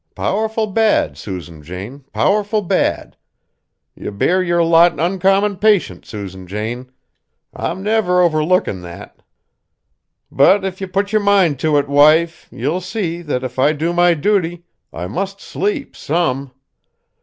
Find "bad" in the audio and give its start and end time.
0.65-1.15, 2.63-3.15